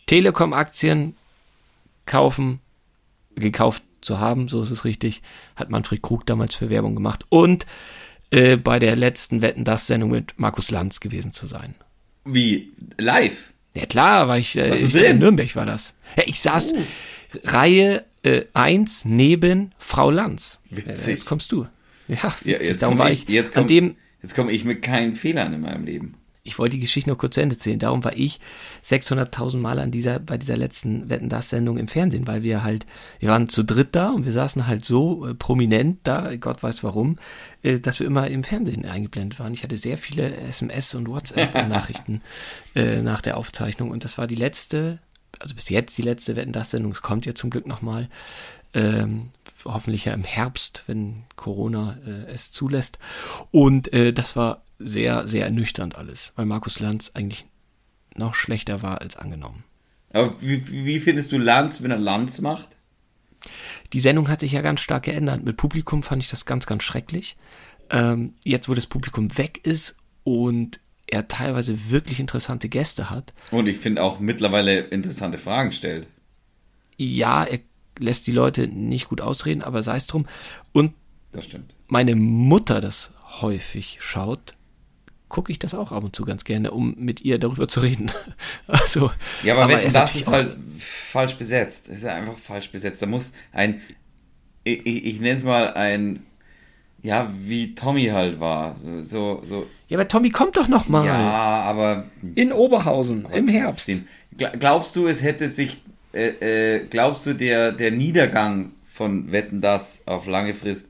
[0.06, 1.14] Telekom-Aktien
[2.04, 2.60] kaufen,
[3.36, 5.22] gekauft zu haben, so ist es richtig.
[5.54, 7.26] Hat Manfred Krug damals für Werbung gemacht.
[7.28, 7.64] Und
[8.30, 11.74] äh, bei der letzten Wetten das Sendung mit Markus Lanz gewesen zu sein.
[12.24, 12.72] Wie?
[12.98, 13.49] Live?
[13.74, 15.94] Ja klar, war ich, äh, ich in Nürnberg war das.
[16.16, 16.74] Ja, ich saß
[17.44, 20.62] Reihe äh, 1 neben Frau Lanz.
[20.70, 21.06] Witzig.
[21.06, 21.66] Äh, jetzt kommst du.
[22.08, 24.82] Ja, Ja, jetzt darum war ich, ich, jetzt an komm, dem, jetzt komme ich mit
[24.82, 26.14] keinen Fehlern in meinem Leben.
[26.42, 27.78] Ich wollte die Geschichte nur kurz zu Ende zählen.
[27.78, 28.40] Darum war ich
[28.84, 32.86] 600.000 Mal an dieser, bei dieser letzten Wetten das Sendung im Fernsehen, weil wir halt,
[33.18, 36.82] wir waren zu dritt da und wir saßen halt so äh, prominent da, Gott weiß
[36.82, 37.18] warum,
[37.62, 39.52] äh, dass wir immer im Fernsehen eingeblendet waren.
[39.52, 42.22] Ich hatte sehr viele SMS und WhatsApp-Nachrichten
[42.74, 44.98] äh, nach der Aufzeichnung und das war die letzte,
[45.38, 46.92] also bis jetzt die letzte Wetten das Sendung.
[46.92, 48.08] Es kommt ja zum Glück nochmal.
[48.72, 49.30] Ähm,
[49.64, 52.98] hoffentlich ja im Herbst, wenn Corona äh, es zulässt.
[53.50, 57.46] Und äh, das war sehr, sehr ernüchternd alles, weil Markus Lanz eigentlich
[58.16, 59.64] noch schlechter war als angenommen.
[60.12, 62.70] Aber wie, wie findest du Lanz, wenn er Lanz macht?
[63.92, 65.44] Die Sendung hat sich ja ganz stark geändert.
[65.44, 67.36] Mit Publikum fand ich das ganz, ganz schrecklich.
[67.90, 73.32] Ähm, jetzt, wo das Publikum weg ist und er teilweise wirklich interessante Gäste hat.
[73.50, 76.06] Und ich finde auch mittlerweile interessante Fragen stellt.
[76.96, 77.60] Ja, er
[77.98, 80.26] lässt die Leute nicht gut ausreden, aber sei es drum.
[80.72, 80.94] Und
[81.88, 84.54] meine Mutter das häufig schaut,
[85.30, 88.10] gucke ich das auch ab und zu ganz gerne, um mit ihr darüber zu reden.
[88.66, 89.10] Also,
[89.42, 91.88] ja, aber, aber wenn, das ist halt falsch besetzt.
[91.88, 93.00] Das ist ja einfach falsch besetzt.
[93.02, 93.80] Da muss ein,
[94.64, 96.24] ich, ich, ich nenne es mal ein,
[97.02, 98.76] ja, wie Tommy halt war.
[99.02, 99.66] So, so.
[99.88, 101.06] Ja, aber Tommy kommt doch noch mal.
[101.06, 102.04] Ja, aber.
[102.34, 103.90] In Oberhausen, im Herbst.
[104.36, 110.06] Glaubst du, es hätte sich, äh, äh, glaubst du, der, der Niedergang von Wetten das
[110.06, 110.88] auf lange Frist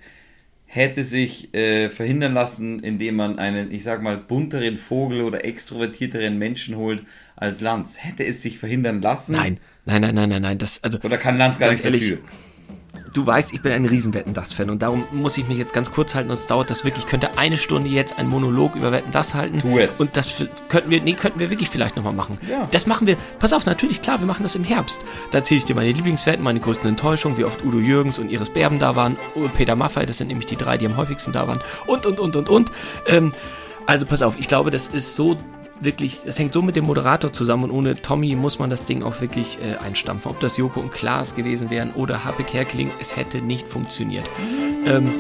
[0.72, 6.38] hätte sich äh, verhindern lassen, indem man einen, ich sag mal, bunteren Vogel oder extrovertierteren
[6.38, 7.02] Menschen holt
[7.35, 7.98] als Lanz.
[7.98, 9.33] Hätte es sich verhindern lassen?
[9.33, 10.59] Nein, nein, nein, nein, nein, nein.
[10.59, 12.18] Das, also, oder kann Lanz gar nichts dafür?
[13.12, 15.73] Du weißt, ich bin ein riesen Wetten das Fan und darum muss ich mich jetzt
[15.73, 17.05] ganz kurz halten, sonst dauert das wirklich.
[17.05, 19.59] Ich könnte eine Stunde jetzt einen Monolog über Wetten das halten.
[19.59, 20.01] Tu es.
[20.01, 20.35] Und das
[20.68, 22.38] könnten wir, nee, könnten wir wirklich vielleicht nochmal machen.
[22.49, 22.68] Ja.
[22.70, 25.01] Das machen wir, pass auf, natürlich, klar, wir machen das im Herbst.
[25.31, 28.51] Da erzähle ich dir meine Lieblingswetten, meine größten Enttäuschungen, wie oft Udo Jürgens und Iris
[28.51, 29.16] Berben da waren,
[29.57, 32.37] Peter Maffay, das sind nämlich die drei, die am häufigsten da waren und, und, und,
[32.37, 32.73] und, und.
[33.07, 33.33] Ähm,
[33.87, 35.37] also pass auf, ich glaube, das ist so
[35.81, 39.03] wirklich, es hängt so mit dem Moderator zusammen und ohne Tommy muss man das Ding
[39.03, 40.31] auch wirklich äh, einstampfen.
[40.31, 44.29] Ob das Joko und Klaas gewesen wären oder Happe Kerkeling, es hätte nicht funktioniert.
[44.87, 45.11] Ähm,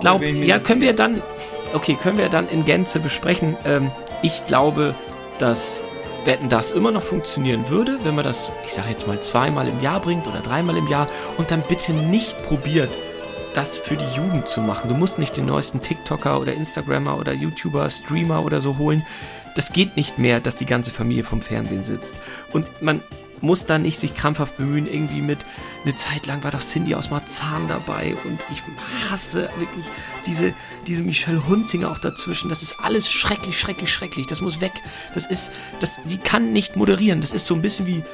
[0.00, 1.20] glaub, ja, können wir dann,
[1.74, 3.56] okay, können wir dann in Gänze besprechen.
[3.64, 3.90] Ähm,
[4.22, 4.94] ich glaube,
[5.38, 5.80] dass
[6.24, 9.80] Wetten das immer noch funktionieren würde, wenn man das, ich sage jetzt mal, zweimal im
[9.80, 12.90] Jahr bringt oder dreimal im Jahr und dann bitte nicht probiert,
[13.54, 14.88] das für die Jugend zu machen.
[14.88, 19.04] Du musst nicht den neuesten TikToker oder Instagrammer oder YouTuber, Streamer oder so holen
[19.54, 22.14] das geht nicht mehr, dass die ganze Familie vom Fernsehen sitzt.
[22.52, 23.02] Und man
[23.42, 25.38] muss da nicht sich krampfhaft bemühen, irgendwie mit,
[25.84, 28.62] eine Zeit lang war doch Cindy aus Marzahn dabei und ich
[29.10, 29.84] hasse wirklich
[30.26, 30.54] diese,
[30.86, 32.48] diese Michelle Hunzinger auch dazwischen.
[32.48, 34.26] Das ist alles schrecklich, schrecklich, schrecklich.
[34.28, 34.72] Das muss weg.
[35.14, 37.20] Das ist, das, die kann nicht moderieren.
[37.20, 38.04] Das ist so ein bisschen wie,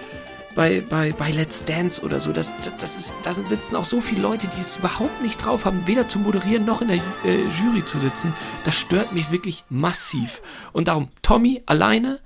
[0.59, 2.33] bei, bei, bei Let's Dance oder so.
[2.33, 5.65] Das, das, das ist, da sitzen auch so viele Leute, die es überhaupt nicht drauf
[5.65, 8.35] haben, weder zu moderieren noch in der äh, Jury zu sitzen.
[8.65, 10.43] Das stört mich wirklich massiv.
[10.73, 12.19] Und darum, Tommy alleine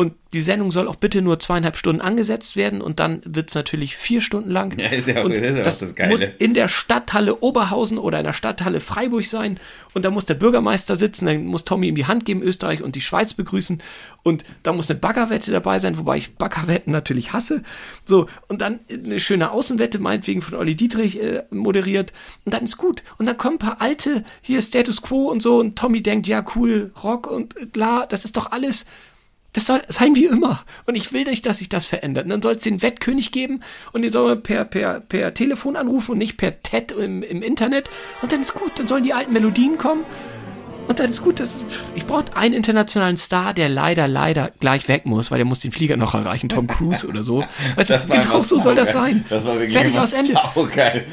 [0.00, 3.54] und die Sendung soll auch bitte nur zweieinhalb Stunden angesetzt werden und dann wird es
[3.54, 4.78] natürlich vier Stunden lang.
[4.78, 6.10] Ja, ist ja auch, und ist ja das, das Geile.
[6.10, 9.60] muss in der Stadthalle Oberhausen oder in der Stadthalle Freiburg sein
[9.92, 12.94] und da muss der Bürgermeister sitzen, dann muss Tommy ihm die Hand geben, Österreich und
[12.94, 13.82] die Schweiz begrüßen
[14.22, 17.62] und da muss eine Baggerwette dabei sein, wobei ich Baggerwetten natürlich hasse.
[18.06, 22.14] So, und dann eine schöne Außenwette, meinetwegen von Olli Dietrich äh, moderiert
[22.46, 23.02] und dann ist gut.
[23.18, 26.42] Und dann kommen ein paar alte, hier Status Quo und so und Tommy denkt, ja
[26.56, 28.86] cool, Rock und bla, das ist doch alles
[29.52, 30.64] das soll sein wie immer.
[30.86, 32.24] Und ich will nicht, dass sich das verändert.
[32.24, 35.76] Und dann soll es den Wettkönig geben und den soll man per, per, per Telefon
[35.76, 37.90] anrufen und nicht per TED im, im Internet.
[38.22, 38.78] Und dann ist gut.
[38.78, 40.04] Dann sollen die alten Melodien kommen.
[40.86, 41.40] Und dann ist gut.
[41.40, 45.60] Das, ich brauche einen internationalen Star, der leider, leider gleich weg muss, weil der muss
[45.60, 46.48] den Flieger noch erreichen.
[46.48, 47.44] Tom Cruise oder so.
[47.76, 49.24] Weißt du, genau so soll das sein.
[49.28, 50.34] Das war wirklich Fertig aus Ende.
[50.54, 51.06] Saugeil.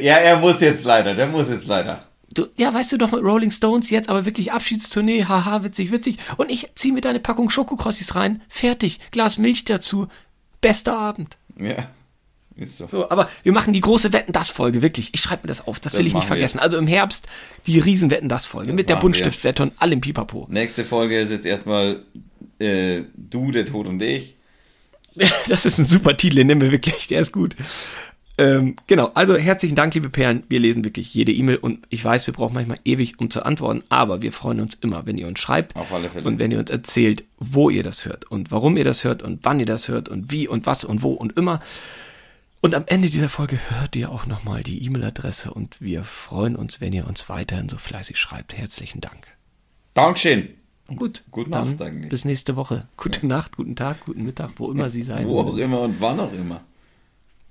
[0.00, 1.14] Ja, er muss jetzt leider.
[1.14, 2.04] Der muss jetzt leider.
[2.36, 6.18] Du, ja, weißt du doch mit Rolling Stones jetzt aber wirklich Abschiedstournee, haha, witzig, witzig.
[6.36, 10.08] Und ich zieh mir deine Packung Schokokrossis rein, fertig, Glas Milch dazu,
[10.60, 11.38] bester Abend.
[11.58, 11.88] Ja,
[12.56, 12.86] ist so.
[12.86, 15.10] So, aber wir machen die große Wetten das Folge, wirklich.
[15.14, 16.58] Ich schreibe mir das auf, das, das will ich nicht vergessen.
[16.58, 16.62] Wir.
[16.62, 17.26] Also im Herbst
[17.66, 20.46] die riesen Wetten das Folge mit der Buntstiftwette und allem Pipapo.
[20.50, 22.02] Nächste Folge ist jetzt erstmal
[22.58, 24.34] äh, du, der Tod und ich.
[25.48, 27.56] Das ist ein super Titel, den nehmen wir wirklich, der ist gut.
[28.38, 30.42] Ähm, genau, also herzlichen Dank, liebe Perlen.
[30.48, 33.82] Wir lesen wirklich jede E-Mail und ich weiß, wir brauchen manchmal ewig, um zu antworten,
[33.88, 36.26] aber wir freuen uns immer, wenn ihr uns schreibt Auf alle Fälle.
[36.26, 39.40] und wenn ihr uns erzählt, wo ihr das hört und warum ihr das hört und
[39.44, 41.60] wann ihr das hört und wie und was und wo und immer.
[42.60, 46.80] Und am Ende dieser Folge hört ihr auch nochmal die E-Mail-Adresse und wir freuen uns,
[46.80, 48.54] wenn ihr uns weiterhin so fleißig schreibt.
[48.56, 49.28] Herzlichen Dank.
[49.94, 50.48] Dankeschön.
[50.94, 52.10] Gut, Gute Nacht eigentlich.
[52.10, 52.80] bis nächste Woche.
[52.98, 53.28] Gute ja.
[53.28, 56.32] Nacht, guten Tag, guten Mittag, wo immer Sie sein Wo auch immer und wann auch
[56.32, 56.60] immer.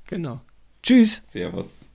[0.08, 0.42] Genau.
[0.86, 1.24] Tschüss.
[1.34, 1.86] Servus.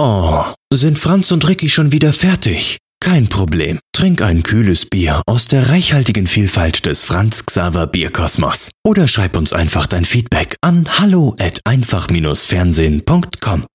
[0.00, 2.78] Oh, sind Franz und Ricky schon wieder fertig?
[3.00, 3.78] Kein Problem.
[3.92, 8.70] Trink ein kühles Bier aus der reichhaltigen Vielfalt des Franz Xaver Bierkosmos.
[8.84, 13.66] Oder schreib uns einfach dein Feedback an hallo at einfach-fernsehen.com.